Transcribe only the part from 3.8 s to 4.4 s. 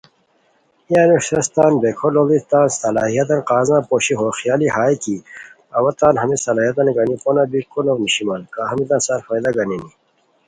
پوشی ہو